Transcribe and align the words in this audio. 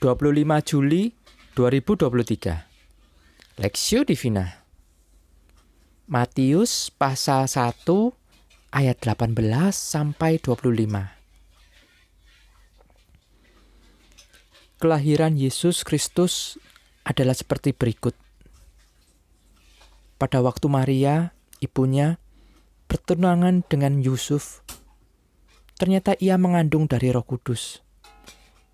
25 0.00 0.64
Juli 0.64 1.12
2023 1.52 3.60
Lexio 3.60 4.00
Divina. 4.00 4.64
Matius 6.08 6.88
pasal 6.88 7.44
1 7.44 7.84
ayat 8.72 8.96
18 8.96 9.36
sampai 9.76 10.40
25 10.40 11.04
Kelahiran 14.80 15.36
Yesus 15.36 15.84
Kristus 15.84 16.56
adalah 17.04 17.36
seperti 17.36 17.76
berikut. 17.76 18.16
Pada 20.16 20.40
waktu 20.40 20.64
Maria, 20.72 21.36
ibunya, 21.60 22.16
bertunangan 22.88 23.68
dengan 23.68 24.00
Yusuf, 24.00 24.64
ternyata 25.76 26.16
ia 26.16 26.40
mengandung 26.40 26.88
dari 26.88 27.12
Roh 27.12 27.28
Kudus 27.28 27.84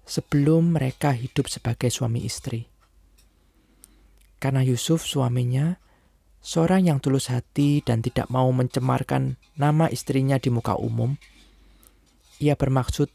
sebelum 0.06 0.78
mereka 0.78 1.10
hidup 1.12 1.50
sebagai 1.50 1.90
suami 1.90 2.22
istri. 2.22 2.70
Karena 4.38 4.62
Yusuf 4.62 5.02
suaminya 5.02 5.74
seorang 6.38 6.86
yang 6.86 6.98
tulus 7.02 7.26
hati 7.28 7.82
dan 7.82 8.00
tidak 8.00 8.30
mau 8.30 8.46
mencemarkan 8.54 9.34
nama 9.58 9.90
istrinya 9.90 10.38
di 10.38 10.54
muka 10.54 10.78
umum, 10.78 11.18
ia 12.38 12.54
bermaksud 12.54 13.10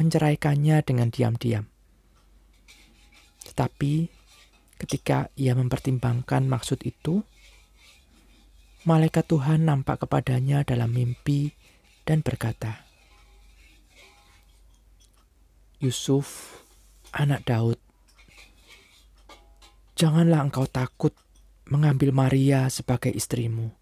menceraikannya 0.00 0.80
dengan 0.80 1.12
diam-diam. 1.12 1.68
Tetapi 3.44 3.92
ketika 4.80 5.28
ia 5.36 5.52
mempertimbangkan 5.52 6.48
maksud 6.48 6.80
itu, 6.88 7.20
malaikat 8.88 9.28
Tuhan 9.28 9.68
nampak 9.68 10.08
kepadanya 10.08 10.64
dalam 10.64 10.88
mimpi 10.94 11.52
dan 12.08 12.24
berkata, 12.24 12.89
Yusuf, 15.80 16.60
anak 17.16 17.48
Daud, 17.48 17.80
janganlah 19.96 20.44
engkau 20.44 20.68
takut 20.68 21.16
mengambil 21.72 22.12
Maria 22.12 22.68
sebagai 22.68 23.08
istrimu, 23.08 23.72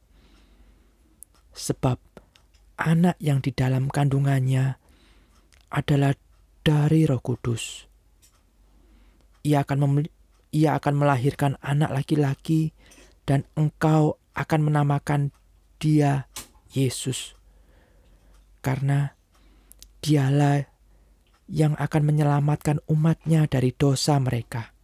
sebab 1.50 1.98
anak 2.78 3.18
yang 3.18 3.42
di 3.42 3.50
dalam 3.50 3.90
kandungannya 3.90 4.78
adalah 5.74 6.14
dari 6.62 7.02
Roh 7.02 7.18
Kudus. 7.18 7.90
Ia 9.42 9.66
akan 9.66 10.06
ia 10.54 10.78
akan 10.78 10.94
melahirkan 11.02 11.58
anak 11.58 11.90
laki-laki 11.90 12.78
dan 13.26 13.42
engkau 13.58 14.22
akan 14.38 14.70
menamakan 14.70 15.34
dia 15.82 16.30
Yesus. 16.70 17.34
Karena 18.62 19.18
dialah 19.98 20.77
yang 21.48 21.72
akan 21.80 22.02
menyelamatkan 22.04 22.84
umatnya 22.86 23.48
dari 23.48 23.72
dosa 23.72 24.20
mereka. 24.20 24.76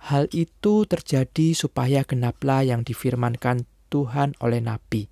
Hal 0.00 0.30
itu 0.32 0.88
terjadi 0.88 1.52
supaya 1.52 2.06
genaplah 2.06 2.64
yang 2.64 2.86
difirmankan 2.86 3.68
Tuhan 3.92 4.38
oleh 4.40 4.62
Nabi. 4.64 5.10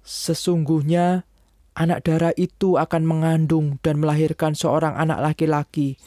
Sesungguhnya 0.00 1.28
anak 1.76 2.08
darah 2.08 2.32
itu 2.40 2.80
akan 2.80 3.04
mengandung 3.04 3.76
dan 3.84 4.00
melahirkan 4.00 4.56
seorang 4.56 4.96
anak 4.96 5.20
laki-laki, 5.20 6.00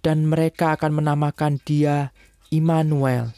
dan 0.00 0.24
mereka 0.24 0.74
akan 0.78 1.04
menamakan 1.04 1.60
dia 1.60 2.10
Immanuel, 2.48 3.36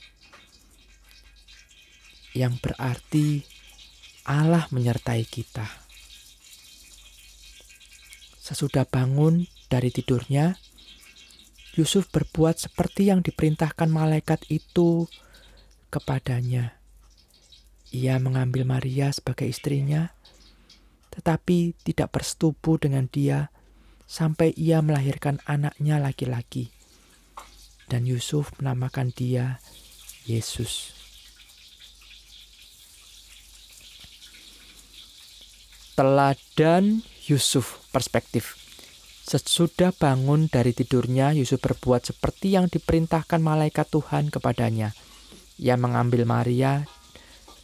yang 2.36 2.54
berarti 2.62 3.55
Allah 4.26 4.66
menyertai 4.74 5.22
kita. 5.22 5.70
Sesudah 8.42 8.82
bangun 8.82 9.46
dari 9.70 9.94
tidurnya, 9.94 10.58
Yusuf 11.78 12.10
berbuat 12.10 12.58
seperti 12.58 13.06
yang 13.14 13.22
diperintahkan 13.22 13.86
malaikat 13.86 14.42
itu 14.50 15.06
kepadanya. 15.94 16.74
Ia 17.94 18.18
mengambil 18.18 18.66
Maria 18.66 19.14
sebagai 19.14 19.46
istrinya, 19.46 20.10
tetapi 21.14 21.78
tidak 21.86 22.10
bersetubuh 22.10 22.82
dengan 22.82 23.06
dia 23.06 23.54
sampai 24.10 24.50
ia 24.58 24.82
melahirkan 24.82 25.38
anaknya 25.46 26.02
laki-laki. 26.02 26.74
Dan 27.86 28.02
Yusuf 28.10 28.50
menamakan 28.58 29.14
dia 29.14 29.62
Yesus. 30.26 30.95
Teladan 35.96 37.00
Yusuf 37.24 37.80
perspektif. 37.88 38.60
Sesudah 39.24 39.96
bangun 39.96 40.44
dari 40.44 40.76
tidurnya, 40.76 41.32
Yusuf 41.32 41.56
berbuat 41.64 42.04
seperti 42.04 42.52
yang 42.52 42.68
diperintahkan 42.68 43.40
malaikat 43.40 43.88
Tuhan 43.88 44.28
kepadanya. 44.28 44.92
Ia 45.56 45.80
mengambil 45.80 46.28
Maria 46.28 46.84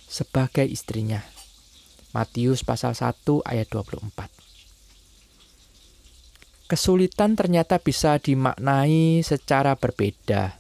sebagai 0.09 0.65
istrinya. 0.65 1.21
Matius 2.17 2.65
pasal 2.65 2.97
1 2.97 3.45
ayat 3.45 3.69
24. 3.69 4.01
Kesulitan 6.73 7.37
ternyata 7.37 7.85
bisa 7.85 8.17
dimaknai 8.17 9.21
secara 9.21 9.77
berbeda. 9.77 10.57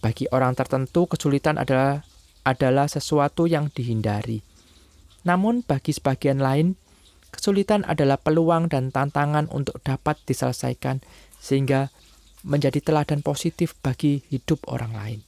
Bagi 0.00 0.24
orang 0.32 0.56
tertentu, 0.56 1.04
kesulitan 1.04 1.60
adalah 1.60 2.00
adalah 2.48 2.88
sesuatu 2.88 3.44
yang 3.44 3.68
dihindari. 3.68 4.40
Namun 5.28 5.60
bagi 5.64 5.92
sebagian 5.92 6.40
lain, 6.40 6.80
Kesulitan 7.34 7.82
adalah 7.82 8.16
peluang 8.16 8.70
dan 8.70 8.94
tantangan 8.94 9.50
untuk 9.50 9.82
dapat 9.82 10.22
diselesaikan 10.22 11.02
sehingga 11.42 11.90
menjadi 12.46 12.78
teladan 12.78 13.26
positif 13.26 13.74
bagi 13.82 14.22
hidup 14.30 14.62
orang 14.70 14.94
lain. 14.94 15.20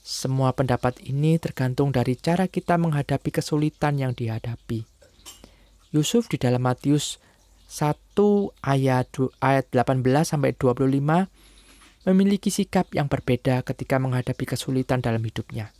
Semua 0.00 0.56
pendapat 0.56 0.96
ini 1.04 1.36
tergantung 1.36 1.92
dari 1.92 2.16
cara 2.16 2.48
kita 2.48 2.80
menghadapi 2.80 3.28
kesulitan 3.28 4.00
yang 4.00 4.16
dihadapi. 4.16 4.84
Yusuf 5.92 6.26
di 6.32 6.40
dalam 6.40 6.64
Matius 6.64 7.20
1 7.68 8.16
ayat 8.64 9.08
ayat 9.40 9.66
18 9.72 10.04
sampai 10.24 10.52
25 10.56 12.08
memiliki 12.10 12.52
sikap 12.52 12.92
yang 12.92 13.08
berbeda 13.08 13.64
ketika 13.64 13.96
menghadapi 13.96 14.44
kesulitan 14.44 15.00
dalam 15.00 15.24
hidupnya. 15.24 15.72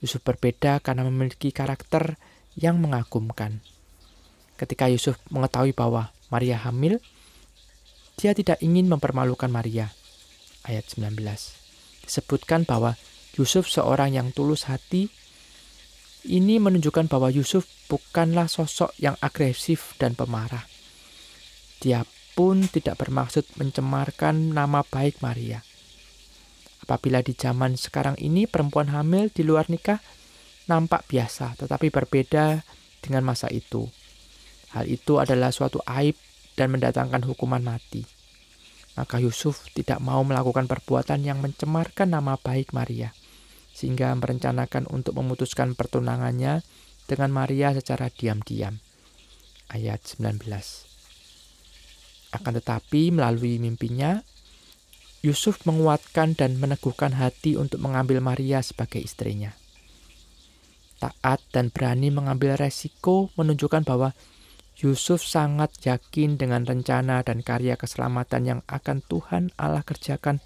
Yusuf 0.00 0.24
berbeda 0.24 0.80
karena 0.80 1.04
memiliki 1.04 1.52
karakter 1.52 2.16
yang 2.56 2.80
mengagumkan. 2.80 3.60
Ketika 4.58 4.90
Yusuf 4.90 5.14
mengetahui 5.30 5.70
bahwa 5.70 6.10
Maria 6.34 6.58
hamil, 6.58 6.98
dia 8.18 8.34
tidak 8.34 8.58
ingin 8.58 8.90
mempermalukan 8.90 9.46
Maria. 9.46 9.94
Ayat 10.66 10.90
19. 10.90 11.14
Disebutkan 12.02 12.66
bahwa 12.66 12.98
Yusuf 13.38 13.70
seorang 13.70 14.18
yang 14.18 14.34
tulus 14.34 14.66
hati. 14.66 15.14
Ini 16.26 16.58
menunjukkan 16.58 17.06
bahwa 17.06 17.30
Yusuf 17.30 17.70
bukanlah 17.86 18.50
sosok 18.50 18.90
yang 18.98 19.14
agresif 19.22 19.94
dan 20.02 20.18
pemarah. 20.18 20.66
Dia 21.78 22.02
pun 22.34 22.66
tidak 22.66 22.98
bermaksud 22.98 23.46
mencemarkan 23.54 24.50
nama 24.50 24.82
baik 24.82 25.22
Maria. 25.22 25.62
Apabila 26.82 27.22
di 27.22 27.38
zaman 27.38 27.78
sekarang 27.78 28.18
ini 28.18 28.50
perempuan 28.50 28.90
hamil 28.90 29.30
di 29.30 29.46
luar 29.46 29.70
nikah 29.70 30.02
nampak 30.66 31.06
biasa, 31.06 31.54
tetapi 31.54 31.88
berbeda 31.94 32.66
dengan 32.98 33.22
masa 33.22 33.46
itu. 33.54 33.86
Hal 34.76 34.84
itu 34.84 35.16
adalah 35.16 35.48
suatu 35.48 35.80
aib 35.88 36.16
dan 36.58 36.74
mendatangkan 36.74 37.24
hukuman 37.24 37.62
mati. 37.64 38.04
Maka 38.98 39.22
Yusuf 39.22 39.70
tidak 39.72 40.02
mau 40.02 40.26
melakukan 40.26 40.66
perbuatan 40.66 41.22
yang 41.22 41.38
mencemarkan 41.38 42.10
nama 42.10 42.34
baik 42.34 42.74
Maria, 42.74 43.14
sehingga 43.70 44.10
merencanakan 44.18 44.90
untuk 44.90 45.14
memutuskan 45.14 45.78
pertunangannya 45.78 46.66
dengan 47.06 47.30
Maria 47.30 47.70
secara 47.72 48.10
diam-diam. 48.10 48.82
Ayat 49.70 50.02
19. 50.18 50.42
Akan 52.34 52.52
tetapi 52.52 53.14
melalui 53.14 53.56
mimpinya, 53.62 54.20
Yusuf 55.22 55.64
menguatkan 55.64 56.34
dan 56.34 56.58
meneguhkan 56.62 57.16
hati 57.16 57.58
untuk 57.58 57.80
mengambil 57.82 58.20
Maria 58.20 58.60
sebagai 58.60 59.02
istrinya. 59.02 59.54
Taat 60.98 61.38
dan 61.54 61.70
berani 61.70 62.10
mengambil 62.10 62.58
resiko 62.58 63.30
menunjukkan 63.38 63.86
bahwa 63.86 64.10
Yusuf 64.78 65.26
sangat 65.26 65.74
yakin 65.82 66.38
dengan 66.38 66.62
rencana 66.62 67.26
dan 67.26 67.42
karya 67.42 67.74
keselamatan 67.74 68.42
yang 68.46 68.60
akan 68.70 69.02
Tuhan 69.02 69.50
Allah 69.58 69.82
kerjakan 69.82 70.38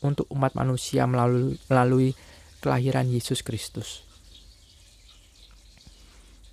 untuk 0.00 0.24
umat 0.32 0.56
manusia 0.56 1.04
melalui, 1.04 1.60
melalui 1.68 2.16
kelahiran 2.64 3.04
Yesus 3.12 3.44
Kristus. 3.44 4.08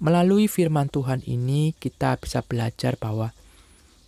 Melalui 0.03 0.51
firman 0.51 0.91
Tuhan 0.91 1.23
ini, 1.23 1.71
kita 1.71 2.19
bisa 2.19 2.43
belajar 2.43 2.99
bahwa 2.99 3.31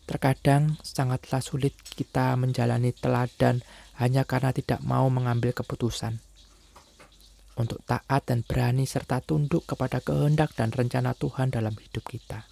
terkadang 0.03 0.75
sangatlah 0.83 1.39
sulit 1.39 1.79
kita 1.79 2.35
menjalani 2.35 2.91
teladan 2.91 3.63
hanya 4.03 4.27
karena 4.27 4.51
tidak 4.51 4.83
mau 4.83 5.07
mengambil 5.07 5.55
keputusan. 5.55 6.19
Untuk 7.55 7.79
taat 7.87 8.27
dan 8.27 8.43
berani 8.43 8.83
serta 8.83 9.23
tunduk 9.23 9.63
kepada 9.63 10.03
kehendak 10.03 10.51
dan 10.59 10.75
rencana 10.75 11.15
Tuhan 11.15 11.53
dalam 11.53 11.77
hidup 11.77 12.03
kita. 12.03 12.51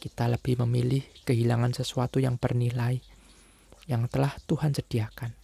Kita 0.00 0.32
lebih 0.32 0.56
memilih 0.64 1.04
kehilangan 1.28 1.76
sesuatu 1.76 2.16
yang 2.16 2.40
bernilai 2.40 3.04
yang 3.84 4.08
telah 4.08 4.32
Tuhan 4.48 4.72
sediakan, 4.72 5.36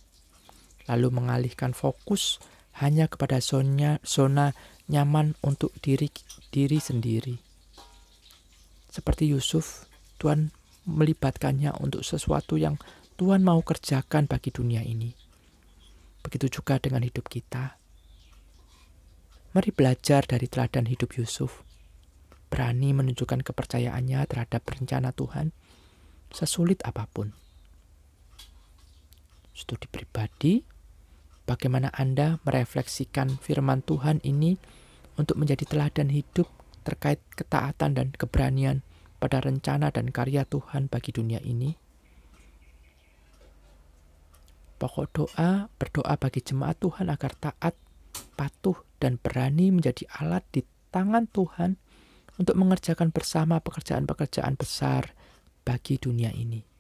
lalu 0.88 1.08
mengalihkan 1.12 1.76
fokus 1.76 2.41
hanya 2.81 3.05
kepada 3.05 3.44
zona, 3.44 4.00
zona 4.00 4.56
nyaman 4.88 5.37
untuk 5.44 5.75
diri 5.85 6.08
diri 6.49 6.79
sendiri. 6.81 7.37
Seperti 8.88 9.29
Yusuf, 9.29 9.85
Tuhan 10.17 10.55
melibatkannya 10.88 11.75
untuk 11.82 12.06
sesuatu 12.06 12.56
yang 12.56 12.81
Tuhan 13.19 13.43
mau 13.43 13.61
kerjakan 13.61 14.31
bagi 14.31 14.55
dunia 14.55 14.81
ini. 14.81 15.12
Begitu 16.23 16.61
juga 16.62 16.79
dengan 16.79 17.03
hidup 17.03 17.26
kita. 17.29 17.76
Mari 19.53 19.70
belajar 19.73 20.23
dari 20.25 20.47
teladan 20.47 20.87
hidup 20.87 21.17
Yusuf. 21.19 21.66
Berani 22.46 22.94
menunjukkan 22.94 23.43
kepercayaannya 23.43 24.22
terhadap 24.31 24.62
rencana 24.62 25.10
Tuhan, 25.10 25.50
sesulit 26.31 26.82
apa 26.87 27.10
pun. 27.10 27.34
Studi 29.56 29.88
pribadi, 29.88 30.62
bagaimana 31.48 31.90
Anda 31.90 32.38
merefleksikan 32.44 33.40
firman 33.40 33.82
Tuhan 33.82 34.20
ini 34.22 34.54
untuk 35.16 35.40
menjadi 35.40 35.64
teladan 35.64 36.12
hidup 36.12 36.46
terkait 36.87 37.19
ketaatan 37.34 37.98
dan 37.98 38.08
keberanian 38.14 38.87
pada 39.16 39.40
rencana 39.43 39.90
dan 39.90 40.12
karya 40.12 40.46
Tuhan 40.46 40.87
bagi 40.93 41.10
dunia 41.10 41.40
ini? 41.43 41.75
Pokok 44.76 45.06
doa 45.08 45.72
berdoa 45.72 46.14
bagi 46.20 46.44
jemaat 46.44 46.76
Tuhan 46.76 47.08
agar 47.08 47.32
taat, 47.40 47.75
patuh, 48.37 48.76
dan 49.00 49.16
berani 49.16 49.72
menjadi 49.72 50.04
alat 50.20 50.44
di 50.52 50.60
tangan 50.93 51.25
Tuhan 51.32 51.81
untuk 52.37 52.55
mengerjakan 52.56 53.12
bersama 53.12 53.61
pekerjaan-pekerjaan 53.65 54.55
besar 54.56 55.12
bagi 55.65 55.97
dunia 55.97 56.31
ini. 56.33 56.75